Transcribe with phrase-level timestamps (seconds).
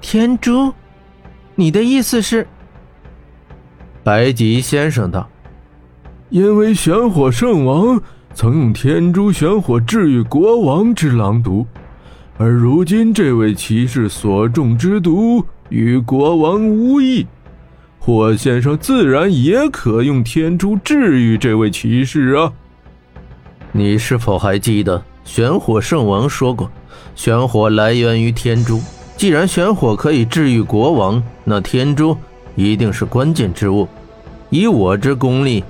[0.00, 0.72] 天珠？
[1.54, 2.46] 你的意思是？
[4.04, 5.28] 白吉先生道
[6.30, 8.00] ：“因为玄火圣王
[8.32, 11.66] 曾用天珠玄火治愈国王之狼毒，
[12.38, 17.26] 而如今这位骑士所中之毒与国王无异，
[17.98, 22.52] 霍先生自然也可用天珠治愈这位骑士啊。
[23.72, 26.70] 你是否还记得玄火圣王说过，
[27.14, 28.80] 玄火来源于天珠？
[29.18, 32.16] 既然玄火可以治愈国王，那天珠
[32.54, 33.86] 一定是关键之物。”
[34.48, 35.62] 以我之功力，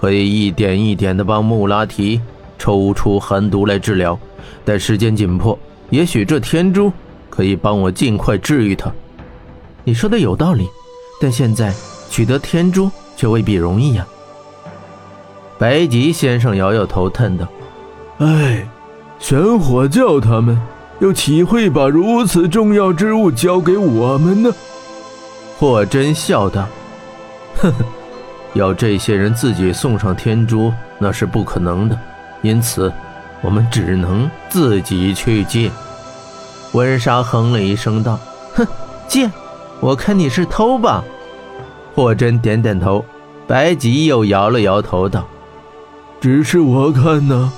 [0.00, 2.20] 可以一点一点的帮穆拉提
[2.58, 4.16] 抽出寒毒来治疗，
[4.64, 6.92] 但时间紧迫，也许这天珠
[7.28, 8.92] 可以帮我尽快治愈他。
[9.82, 10.68] 你说的有道理，
[11.20, 11.74] 但现在
[12.08, 14.06] 取得天珠却未必容易呀。
[15.58, 17.48] 白吉先生摇摇头，叹道
[18.20, 18.68] ：“哎，
[19.18, 20.56] 玄火教他们
[21.00, 24.52] 又岂会把如此重要之物交给我们呢？”
[25.58, 26.66] 霍真笑道
[27.60, 27.84] ：“呵呵。”
[28.54, 31.96] 要这些人自己送上天珠，那是不可能的，
[32.42, 32.92] 因此，
[33.42, 35.70] 我们只能自己去借。
[36.72, 38.18] 温莎哼了一声道
[38.54, 38.66] ：“哼，
[39.06, 39.30] 借？
[39.78, 41.04] 我看你是偷吧。”
[41.94, 43.04] 霍真点点头，
[43.46, 45.24] 白吉又摇了摇头道
[46.20, 47.52] ：“只是我看呢，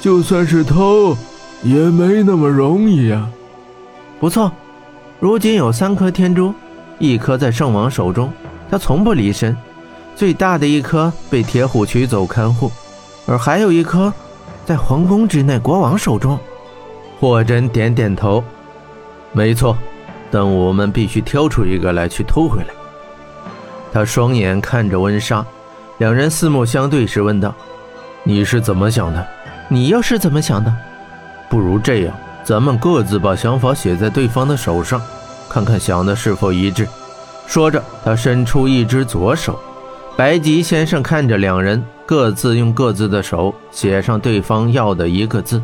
[0.00, 1.16] 就算是偷，
[1.64, 3.28] 也没那么容易啊。”
[4.20, 4.52] 不错，
[5.18, 6.54] 如今有三颗天珠，
[6.98, 8.30] 一颗在圣王手中，
[8.70, 9.56] 他从不离身。
[10.16, 12.70] 最大的一颗被铁虎取走看护，
[13.26, 14.12] 而还有一颗
[14.64, 16.38] 在皇宫之内国王手中。
[17.18, 18.44] 霍真点点头，
[19.32, 19.76] 没错，
[20.30, 22.68] 但我们必须挑出一个来去偷回来。
[23.92, 25.44] 他双眼看着温莎，
[25.98, 27.52] 两人四目相对时问道
[28.22, 29.26] ：“你是怎么想的？
[29.68, 30.72] 你又是怎么想的？
[31.54, 35.00] 不如这样，咱们各自把想法写在对方的手上，
[35.48, 36.84] 看看想的是否一致。”
[37.46, 39.56] 说着，他伸出一只左手。
[40.16, 45.62] 白吉先生看着两人各自用各自的手写上对方要的一个字，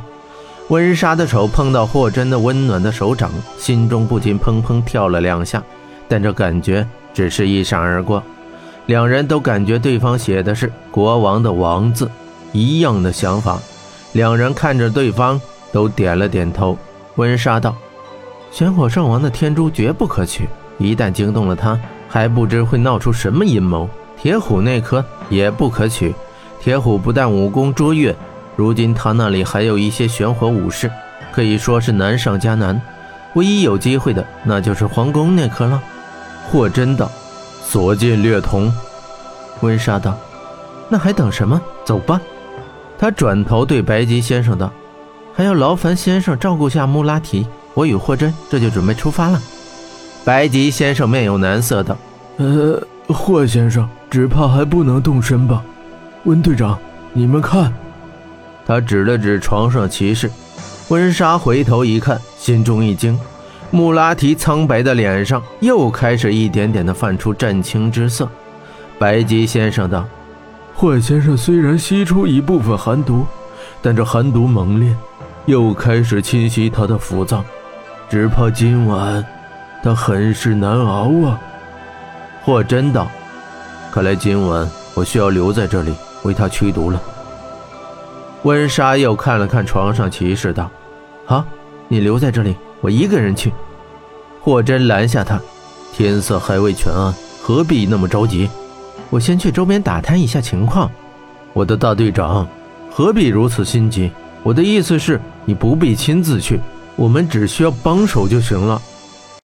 [0.68, 3.28] 温莎的手碰到霍真的温暖的手掌，
[3.58, 5.60] 心中不禁砰砰跳了两下，
[6.06, 8.22] 但这感觉只是一闪而过。
[8.86, 12.08] 两人都感觉对方写的是国王的王字，
[12.52, 13.58] 一样的想法。
[14.12, 15.40] 两人看着对方，
[15.72, 16.76] 都点了点头。
[17.16, 17.74] 温莎道
[18.50, 20.48] ：“玄火圣王的天珠绝不可取，
[20.78, 23.88] 一旦惊动了他，还不知会闹出什么阴谋。”
[24.20, 26.14] 铁虎那颗也不可取。
[26.60, 28.14] 铁虎不但武功卓越，
[28.54, 30.90] 如今他那里还有一些玄火武士，
[31.32, 32.78] 可以说是难上加难。
[33.34, 35.82] 唯一有机会的，那就是皇宫那颗了。
[36.50, 37.10] 霍真道
[37.64, 38.70] ：“所见略同。”
[39.62, 40.18] 温莎道
[40.90, 41.60] ：“那还等什么？
[41.84, 42.20] 走吧。”
[42.98, 44.70] 他转头对白吉先生道
[45.34, 49.40] ：“还要劳烦先生照顾下穆拉提，我与霍真这就准备出发了。”
[50.24, 51.96] 白吉先生面有难色道
[52.38, 55.62] ：“呃，霍先生。”只怕还不能动身吧，
[56.24, 56.76] 温队长，
[57.12, 57.72] 你们看。
[58.66, 60.28] 他指了指床上骑士。
[60.88, 63.16] 温莎回头一看，心中一惊，
[63.70, 68.28] 穆拉提苍白的脸上又开始一点点的泛出湛青之色。
[68.98, 70.04] 白吉先生道
[70.74, 73.24] ：“霍先生虽然吸出一部分寒毒，
[73.80, 74.92] 但这寒毒猛烈，
[75.50, 77.44] 又开始侵袭他的腑脏，
[78.08, 79.24] 只怕今晚
[79.82, 81.40] 他很是难熬啊。”
[82.46, 83.08] 霍真道。
[83.90, 87.02] 看来今晚我需要留在这里为他驱毒了。
[88.44, 90.70] 温莎又看了看床上骑士，道
[91.26, 91.44] ：“好，
[91.88, 93.52] 你留在这里，我一个人去。”
[94.40, 95.40] 霍真拦下他
[95.92, 97.12] ：“天色还未全暗，
[97.42, 98.48] 何必那么着急？
[99.10, 100.88] 我先去周边打探一下情况。”
[101.52, 102.46] 我的大队长，
[102.88, 104.12] 何必如此心急？
[104.42, 106.58] 我的意思是，你不必亲自去，
[106.96, 108.80] 我们只需要帮手就行了。